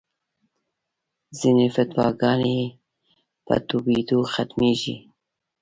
ځینې 1.39 1.67
فتواګانې 1.75 2.57
په 3.45 3.55
تویېدو 3.67 4.19
ختمېږي. 4.33 4.95